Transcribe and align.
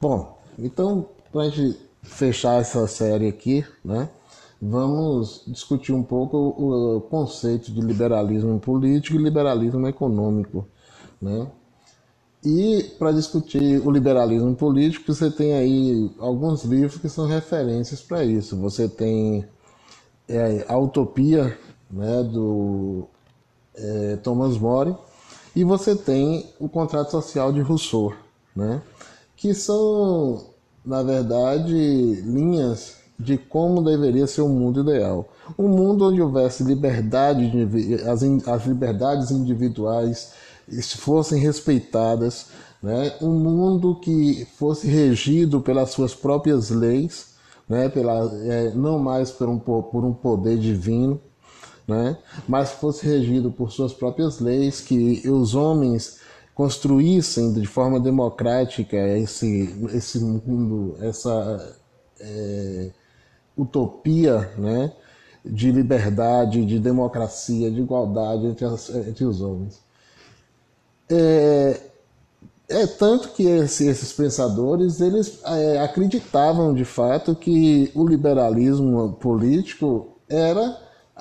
Bom, 0.00 0.38
então, 0.58 1.10
para 1.30 1.50
gente 1.50 1.78
fechar 2.02 2.58
essa 2.58 2.86
série 2.86 3.28
aqui, 3.28 3.62
né, 3.84 4.08
vamos 4.60 5.42
discutir 5.46 5.92
um 5.92 6.02
pouco 6.02 6.38
o 6.38 7.02
conceito 7.02 7.70
de 7.70 7.82
liberalismo 7.82 8.58
político 8.58 9.16
e 9.18 9.22
liberalismo 9.22 9.86
econômico. 9.86 10.66
Né? 11.20 11.46
E 12.42 12.94
para 12.98 13.12
discutir 13.12 13.86
o 13.86 13.90
liberalismo 13.90 14.56
político, 14.56 15.12
você 15.12 15.30
tem 15.30 15.52
aí 15.52 16.10
alguns 16.18 16.64
livros 16.64 16.98
que 16.98 17.10
são 17.10 17.26
referências 17.26 18.00
para 18.00 18.24
isso. 18.24 18.56
Você 18.56 18.88
tem 18.88 19.44
é, 20.26 20.64
A 20.66 20.78
Utopia, 20.78 21.58
né, 21.90 22.22
do 22.22 23.06
é, 23.74 24.16
Thomas 24.16 24.56
More, 24.56 24.94
e 25.54 25.62
você 25.62 25.94
tem 25.94 26.48
o 26.58 26.70
Contrato 26.70 27.10
Social 27.10 27.52
de 27.52 27.60
Rousseau, 27.60 28.14
né, 28.56 28.80
que 29.40 29.54
são, 29.54 30.50
na 30.84 31.02
verdade, 31.02 31.72
linhas 31.72 32.96
de 33.18 33.38
como 33.38 33.82
deveria 33.82 34.26
ser 34.26 34.42
o 34.42 34.48
mundo 34.50 34.82
ideal. 34.82 35.30
Um 35.58 35.66
mundo 35.66 36.08
onde 36.08 36.20
houvesse 36.20 36.62
liberdade, 36.62 37.50
as, 38.06 38.22
as 38.46 38.66
liberdades 38.66 39.30
individuais 39.30 40.32
fossem 40.98 41.40
respeitadas, 41.40 42.48
né? 42.82 43.14
um 43.22 43.30
mundo 43.30 43.98
que 43.98 44.46
fosse 44.58 44.86
regido 44.86 45.62
pelas 45.62 45.88
suas 45.90 46.14
próprias 46.14 46.68
leis, 46.68 47.30
né? 47.66 47.88
Pela, 47.88 48.30
é, 48.44 48.72
não 48.74 48.98
mais 48.98 49.30
por 49.30 49.48
um, 49.48 49.58
por 49.58 50.04
um 50.04 50.12
poder 50.12 50.58
divino, 50.58 51.18
né? 51.88 52.18
mas 52.46 52.72
fosse 52.72 53.06
regido 53.06 53.50
por 53.50 53.72
suas 53.72 53.94
próprias 53.94 54.38
leis, 54.38 54.82
que 54.82 55.26
os 55.26 55.54
homens 55.54 56.19
construíssem 56.60 57.54
de 57.54 57.66
forma 57.66 57.98
democrática 57.98 58.94
esse, 59.16 59.74
esse 59.94 60.18
mundo, 60.18 60.94
essa 61.00 61.74
é, 62.20 62.90
utopia 63.56 64.52
né? 64.58 64.92
de 65.42 65.72
liberdade, 65.72 66.66
de 66.66 66.78
democracia, 66.78 67.70
de 67.70 67.80
igualdade 67.80 68.44
entre, 68.44 68.66
as, 68.66 68.90
entre 68.90 69.24
os 69.24 69.40
homens. 69.40 69.80
É, 71.08 71.80
é 72.68 72.86
tanto 72.86 73.30
que 73.30 73.44
esse, 73.44 73.86
esses 73.86 74.12
pensadores 74.12 75.00
eles 75.00 75.40
é, 75.42 75.80
acreditavam 75.80 76.74
de 76.74 76.84
fato 76.84 77.34
que 77.34 77.90
o 77.94 78.06
liberalismo 78.06 79.14
político 79.14 80.08
era 80.28 80.76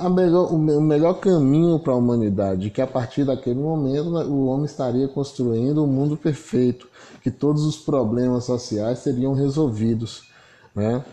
melhor, 0.08 0.54
o 0.54 0.58
melhor 0.58 1.16
caminho 1.16 1.80
para 1.80 1.94
a 1.94 1.96
humanidade, 1.96 2.70
que 2.70 2.82
a 2.82 2.88
partir 2.88 3.26
daquele 3.26 3.60
momento 3.60 4.12
né, 4.12 4.24
o 4.24 4.46
homem 4.46 4.66
estaria 4.66 5.08
construindo 5.08 5.84
um 5.84 5.88
mundo 5.88 6.16
perfeito, 6.16 6.88
que 7.22 7.32
todos 7.32 7.64
os 7.64 7.78
problemas 7.78 8.46
sociais 8.46 9.00
seriam 9.00 9.34
resolvidos. 9.34 10.30
Né? 10.76 11.04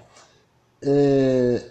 É, 0.83 1.65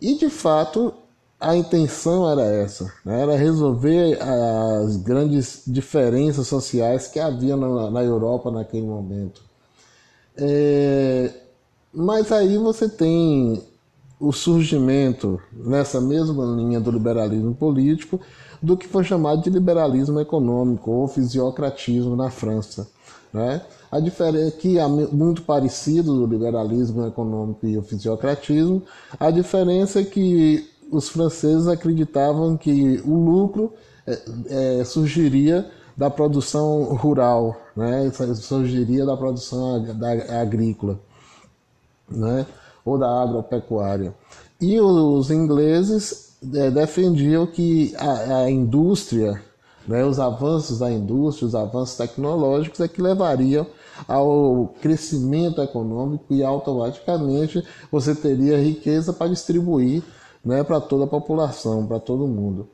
e 0.00 0.14
de 0.18 0.28
fato 0.28 0.92
a 1.40 1.56
intenção 1.56 2.28
era 2.28 2.42
essa, 2.42 2.92
né? 3.04 3.22
era 3.22 3.36
resolver 3.36 4.18
as 4.20 4.96
grandes 4.96 5.62
diferenças 5.66 6.48
sociais 6.48 7.06
que 7.06 7.20
havia 7.20 7.56
na, 7.56 7.90
na 7.90 8.02
Europa 8.02 8.50
naquele 8.50 8.86
momento. 8.86 9.40
É, 10.36 11.30
mas 11.92 12.30
aí 12.32 12.58
você 12.58 12.88
tem 12.88 13.62
o 14.20 14.32
surgimento, 14.32 15.40
nessa 15.52 16.00
mesma 16.00 16.44
linha 16.56 16.80
do 16.80 16.90
liberalismo 16.90 17.54
político, 17.54 18.20
do 18.60 18.76
que 18.76 18.88
foi 18.88 19.04
chamado 19.04 19.42
de 19.42 19.50
liberalismo 19.50 20.18
econômico 20.20 20.90
ou 20.90 21.06
fisiocratismo 21.06 22.16
na 22.16 22.30
França. 22.30 22.88
Né? 23.32 23.62
A 23.90 24.00
diferença 24.00 24.56
que 24.56 24.78
é 24.78 24.86
muito 24.86 25.42
parecido 25.42 26.14
do 26.18 26.26
liberalismo 26.26 27.06
econômico 27.06 27.66
e 27.66 27.78
o 27.78 27.82
fisiocratismo, 27.82 28.82
a 29.18 29.30
diferença 29.30 30.00
é 30.00 30.04
que 30.04 30.68
os 30.90 31.08
franceses 31.08 31.68
acreditavam 31.68 32.56
que 32.56 33.00
o 33.04 33.14
lucro 33.14 33.72
é, 34.06 34.80
é, 34.80 34.84
surgiria 34.84 35.70
da 35.96 36.08
produção 36.08 36.84
rural, 36.94 37.56
né? 37.76 38.10
surgiria 38.36 39.04
da 39.04 39.16
produção 39.16 39.82
da, 39.82 40.40
agrícola, 40.40 41.00
né? 42.08 42.46
Ou 42.88 42.98
da 42.98 43.22
agropecuária. 43.22 44.14
E 44.60 44.80
os 44.80 45.30
ingleses 45.30 46.36
é, 46.54 46.70
defendiam 46.70 47.46
que 47.46 47.94
a, 47.96 48.42
a 48.42 48.50
indústria, 48.50 49.42
né? 49.86 50.04
os 50.04 50.18
avanços 50.18 50.78
da 50.78 50.90
indústria, 50.90 51.48
os 51.48 51.54
avanços 51.54 51.96
tecnológicos 51.96 52.80
é 52.80 52.88
que 52.88 53.02
levariam 53.02 53.66
ao 54.06 54.74
crescimento 54.80 55.60
econômico 55.60 56.24
e 56.30 56.42
automaticamente 56.42 57.64
você 57.90 58.14
teria 58.14 58.60
riqueza 58.60 59.12
para 59.12 59.28
distribuir 59.28 60.02
né, 60.44 60.62
para 60.62 60.80
toda 60.80 61.04
a 61.04 61.08
população, 61.08 61.86
para 61.86 61.98
todo 61.98 62.26
mundo. 62.26 62.68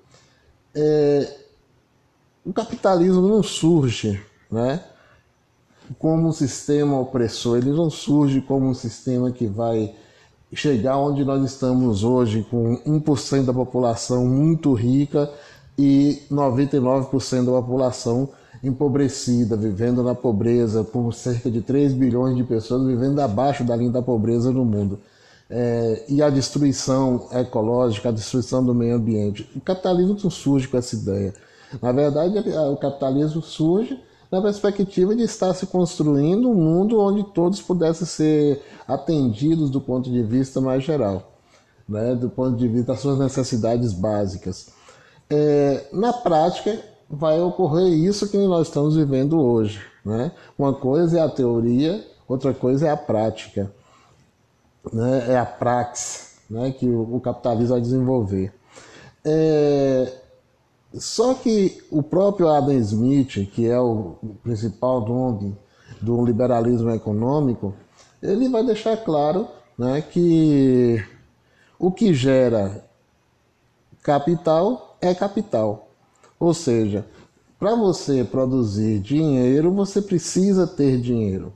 É, 0.75 1.35
o 2.45 2.53
capitalismo 2.53 3.27
não 3.27 3.43
surge 3.43 4.21
né, 4.51 4.85
como 5.99 6.29
um 6.29 6.33
sistema 6.33 6.99
opressor, 7.01 7.59
ele 7.59 7.71
não 7.71 7.91
surge 7.91 8.41
como 8.41 8.67
um 8.67 8.75
sistema 8.75 9.31
que 9.31 9.47
vai 9.47 9.95
chegar 10.55 10.97
onde 10.99 11.25
nós 11.25 11.45
estamos 11.45 12.05
hoje, 12.05 12.47
com 12.51 12.77
1% 12.87 13.45
da 13.45 13.53
população 13.53 14.27
muito 14.27 14.73
rica 14.73 15.31
e 15.79 16.23
99% 16.31 17.45
da 17.45 17.53
população 17.53 18.29
empobrecida, 18.63 19.57
vivendo 19.57 20.03
na 20.03 20.15
pobreza, 20.15 20.85
com 20.85 21.11
cerca 21.13 21.51
de 21.51 21.61
3 21.61 21.93
bilhões 21.93 22.37
de 22.37 22.45
pessoas 22.45 22.87
vivendo 22.87 23.21
abaixo 23.21 23.65
da 23.65 23.77
linha 23.77 23.91
da 23.91 24.03
pobreza 24.03 24.51
no 24.51 24.65
mundo 24.65 24.99
é, 25.51 26.05
e 26.09 26.23
a 26.23 26.31
destruição 26.31 27.29
ecológica, 27.33 28.09
a 28.09 28.13
destruição 28.13 28.65
do 28.65 28.75
meio 28.75 28.97
ambiente. 28.97 29.49
O 29.55 29.61
capitalismo 29.61 30.31
surge 30.31 30.69
com 30.69 30.77
essa 30.77 30.97
ideia. 30.97 31.35
Na 31.83 31.93
verdade, 31.93 32.39
o 32.73 32.77
capitalismo 32.77 33.43
surge 33.43 34.01
na 34.35 34.43
perspectiva 34.43 35.15
de 35.15 35.23
estar 35.23 35.55
se 35.55 35.67
construindo 35.67 36.51
um 36.51 36.55
mundo 36.55 37.01
onde 37.01 37.23
todos 37.33 37.63
pudessem 37.63 38.07
ser 38.07 38.63
atendidos 38.87 39.71
do 39.71 39.81
ponto 39.81 40.11
de 40.11 40.23
vista 40.23 40.61
mais 40.61 40.83
geral, 40.83 41.33
né, 41.89 42.15
do 42.15 42.29
ponto 42.29 42.57
de 42.57 42.67
vista 42.67 42.93
das 42.93 43.01
suas 43.01 43.19
necessidades 43.19 43.93
básicas. 43.93 44.71
É, 45.31 45.87
na 45.93 46.13
prática, 46.13 46.79
vai 47.09 47.41
ocorrer 47.41 47.93
isso 47.93 48.29
que 48.29 48.37
nós 48.37 48.69
estamos 48.69 48.97
vivendo 48.97 49.41
hoje. 49.41 49.81
Né? 50.05 50.33
Uma 50.59 50.75
coisa 50.75 51.19
é 51.19 51.23
a 51.23 51.29
teoria, 51.29 52.05
outra 52.29 52.53
coisa 52.53 52.89
é 52.89 52.91
a 52.91 52.97
prática 52.97 53.73
né, 54.93 55.27
é 55.29 55.39
a 55.39 55.47
praxe 55.47 56.35
né, 56.51 56.73
que 56.73 56.87
o, 56.87 57.21
capitalismo 57.21 57.71
vai 57.71 57.81
desenvolver. 57.81 58.53
É, 59.25 60.13
só 60.99 61.35
que 61.35 61.83
o 61.91 62.03
próprio 62.03 62.49
Adam 62.49 62.75
Smith, 62.79 63.51
que 63.53 63.67
é 63.67 63.79
o 63.79 64.17
principal 64.43 65.07
nome 65.07 65.57
do 66.01 66.25
liberalismo 66.25 66.91
econômico, 66.91 67.75
ele 68.23 68.49
vai 68.49 68.65
deixar 68.65 68.97
claro 68.99 69.49
né, 69.77 70.01
que 70.03 71.05
o 71.79 71.91
que 71.91 72.15
gera 72.15 72.85
capital 74.03 74.97
é 75.01 75.15
capital. 75.15 75.89
Ou 76.39 76.55
seja, 76.55 77.05
para 77.59 77.75
você 77.75 78.25
produzir 78.25 79.01
dinheiro, 79.01 79.73
você 79.73 80.01
precisa 80.01 80.67
ter 80.67 81.01
dinheiro. 81.01 81.53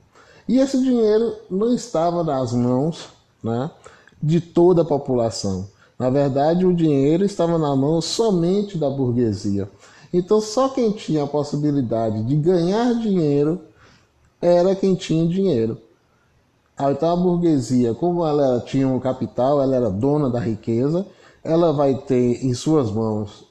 E 0.47 0.59
esse 0.59 0.81
dinheiro 0.81 1.35
não 1.49 1.73
estava 1.73 2.23
nas 2.23 2.51
mãos 2.51 3.09
né, 3.43 3.69
de 4.21 4.41
toda 4.41 4.81
a 4.81 4.85
população. 4.85 5.67
Na 5.99 6.09
verdade, 6.09 6.65
o 6.65 6.73
dinheiro 6.73 7.25
estava 7.25 7.57
na 7.57 7.75
mão 7.75 7.99
somente 8.01 8.77
da 8.77 8.89
burguesia. 8.89 9.69
Então, 10.13 10.39
só 10.39 10.69
quem 10.69 10.93
tinha 10.93 11.23
a 11.23 11.27
possibilidade 11.27 12.23
de 12.23 12.37
ganhar 12.37 12.95
dinheiro 12.95 13.59
era 14.41 14.73
quem 14.73 14.95
tinha 14.95 15.27
dinheiro. 15.27 15.77
Então, 16.79 17.11
a 17.11 17.15
burguesia, 17.17 17.93
como 17.93 18.25
ela 18.25 18.61
tinha 18.61 18.87
um 18.87 18.97
capital, 18.97 19.61
ela 19.61 19.75
era 19.75 19.89
dona 19.89 20.29
da 20.29 20.39
riqueza, 20.39 21.05
ela 21.43 21.73
vai 21.73 21.95
ter 21.95 22.45
em 22.45 22.53
suas 22.53 22.89
mãos 22.89 23.43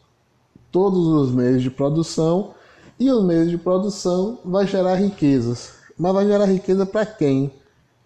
todos 0.73 1.07
os 1.07 1.31
meios 1.31 1.63
de 1.63 1.71
produção 1.71 2.55
e 2.99 3.11
os 3.11 3.23
meios 3.23 3.51
de 3.51 3.59
produção 3.59 4.39
vai 4.43 4.67
gerar 4.67 4.95
riquezas. 4.95 5.75
Mas 5.99 6.15
vai 6.15 6.27
gerar 6.27 6.47
riqueza 6.47 6.87
para 6.87 7.05
quem? 7.05 7.53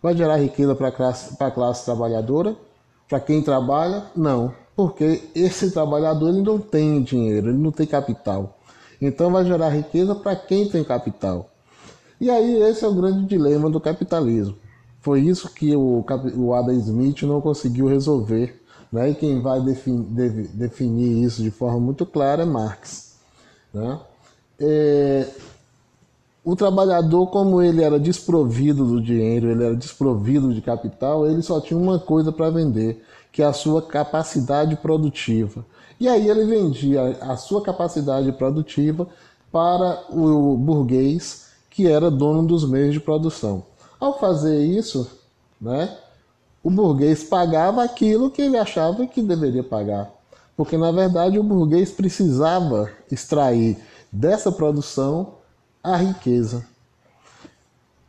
Vai 0.03 0.17
gerar 0.17 0.37
riqueza 0.37 0.75
para 0.75 0.89
a 0.89 0.93
classe, 0.93 1.37
a 1.39 1.51
classe 1.51 1.85
trabalhadora? 1.85 2.57
Para 3.13 3.21
quem 3.21 3.43
trabalha? 3.43 4.05
Não, 4.17 4.55
porque 4.75 5.29
esse 5.35 5.71
trabalhador 5.71 6.31
ele 6.31 6.41
não 6.41 6.59
tem 6.59 7.03
dinheiro, 7.03 7.51
ele 7.51 7.59
não 7.59 7.71
tem 7.71 7.87
capital. 7.87 8.59
Então 9.03 9.31
vai 9.31 9.45
gerar 9.45 9.69
riqueza 9.69 10.15
para 10.15 10.35
quem 10.35 10.67
tem 10.67 10.83
capital. 10.83 11.51
E 12.19 12.31
aí 12.31 12.63
esse 12.63 12.87
é 12.87 12.89
o 12.89 12.95
grande 12.95 13.27
dilema 13.27 13.69
do 13.69 13.79
capitalismo. 13.79 14.57
Foi 15.03 15.21
isso 15.21 15.53
que 15.53 15.77
o, 15.77 16.03
o 16.39 16.55
Adam 16.55 16.73
Smith 16.73 17.25
não 17.25 17.43
conseguiu 17.43 17.87
resolver. 17.87 18.63
Né? 18.91 19.11
E 19.11 19.15
quem 19.15 19.43
vai 19.43 19.61
definir, 19.61 20.49
definir 20.55 21.23
isso 21.23 21.43
de 21.43 21.51
forma 21.51 21.81
muito 21.81 22.07
clara 22.07 22.45
é 22.45 22.47
Marx. 22.47 23.19
Né? 23.75 24.01
É, 24.59 25.29
o 26.45 26.57
trabalhador, 26.57 27.29
como 27.29 27.63
ele 27.63 27.83
era 27.83 28.01
desprovido 28.01 28.85
do 28.85 29.01
dinheiro, 29.01 29.51
ele 29.51 29.65
era 29.65 29.77
desprovido 29.77 30.53
de 30.53 30.61
capital, 30.61 31.27
ele 31.27 31.41
só 31.43 31.61
tinha 31.61 31.79
uma 31.79 31.99
coisa 31.99 32.33
para 32.33 32.51
vender, 32.51 33.05
que 33.31 33.43
é 33.43 33.47
a 33.47 33.53
sua 33.53 33.81
capacidade 33.81 34.75
produtiva. 34.77 35.65
E 36.01 36.09
aí 36.09 36.29
ele 36.29 36.45
vendia 36.45 37.17
a 37.21 37.37
sua 37.37 37.63
capacidade 37.63 38.31
produtiva 38.33 39.07
para 39.53 40.05
o 40.11 40.57
burguês, 40.57 41.47
que 41.71 41.87
era 41.87 42.11
dono 42.11 42.45
dos 42.45 42.69
meios 42.69 42.93
de 42.93 43.01
produção. 43.01 43.65
Ao 44.01 44.19
fazer 44.19 44.65
isso, 44.65 45.09
né, 45.61 45.97
o 46.63 46.71
burguês 46.71 47.23
pagava 47.23 47.85
aquilo 47.85 48.31
que 48.31 48.43
ele 48.43 48.59
achava 48.59 49.07
que 49.07 49.23
deveria 49.23 49.63
pagar. 49.63 50.11
Porque 50.57 50.77
na 50.77 50.91
verdade 50.91 51.39
o 51.39 51.43
burguês 51.43 51.93
precisava 51.93 52.91
extrair 53.11 53.79
dessa 54.11 54.51
produção 54.51 55.35
a 55.83 55.97
riqueza. 55.97 56.65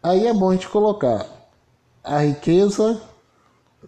Aí 0.02 0.28
é 0.28 0.34
bom 0.34 0.50
a 0.50 0.54
gente 0.54 0.70
colocar 0.70 1.26
a 2.04 2.20
riqueza 2.20 3.02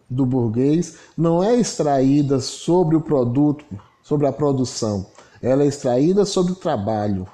do 0.09 0.25
burguês 0.25 0.97
não 1.17 1.43
é 1.43 1.55
extraída 1.55 2.39
sobre 2.39 2.95
o 2.95 3.01
produto, 3.01 3.65
sobre 4.01 4.27
a 4.27 4.31
produção, 4.31 5.05
ela 5.41 5.63
é 5.63 5.67
extraída 5.67 6.25
sobre 6.25 6.53
o 6.53 6.55
trabalho. 6.55 7.27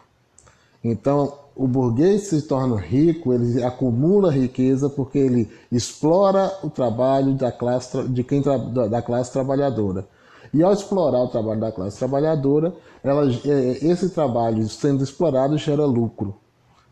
Então, 0.84 1.34
o 1.56 1.68
burguês 1.68 2.24
se 2.24 2.42
torna 2.44 2.78
rico, 2.78 3.34
ele 3.34 3.64
acumula 3.64 4.32
riqueza 4.32 4.90
porque 4.90 5.20
ele 5.20 5.50
explora 5.72 6.52
o 6.64 6.70
trabalho 6.70 7.34
da 7.34 7.52
classe, 7.52 8.02
de 8.08 8.24
quem, 8.24 8.42
da 8.42 9.02
classe 9.02 9.32
trabalhadora. 9.32 10.08
E 10.54 10.64
ao 10.64 10.74
explorar 10.74 11.20
o 11.20 11.28
trabalho 11.28 11.60
da 11.60 11.72
classe 11.72 12.00
trabalhadora, 12.00 12.74
ela, 13.04 13.30
é, 13.46 13.86
esse 13.86 14.10
trabalho 14.10 14.68
sendo 14.68 15.04
explorado 15.04 15.58
gera 15.58 15.86
lucro, 15.86 16.36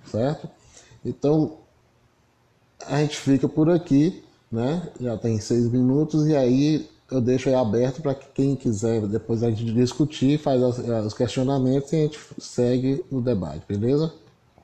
certo? 0.09 0.49
Então, 1.05 1.57
a 2.85 3.01
gente 3.01 3.17
fica 3.17 3.47
por 3.47 3.69
aqui, 3.69 4.23
né? 4.51 4.89
Já 4.99 5.17
tem 5.17 5.39
seis 5.39 5.69
minutos 5.69 6.27
e 6.27 6.35
aí 6.35 6.89
eu 7.11 7.21
deixo 7.21 7.49
aí 7.49 7.55
aberto 7.55 8.01
para 8.01 8.13
quem 8.13 8.55
quiser 8.55 9.01
depois 9.07 9.43
a 9.43 9.49
gente 9.49 9.73
discutir, 9.73 10.39
faz 10.39 10.61
os 10.61 11.13
questionamentos 11.13 11.91
e 11.91 11.95
a 11.95 11.99
gente 11.99 12.19
segue 12.37 13.03
o 13.11 13.19
debate, 13.19 13.63
beleza? 13.67 14.13